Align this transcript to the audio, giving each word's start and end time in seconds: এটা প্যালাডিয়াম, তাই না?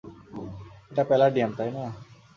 এটা 0.91 1.03
প্যালাডিয়াম, 1.03 1.51
তাই 1.57 1.69
না? 1.71 1.83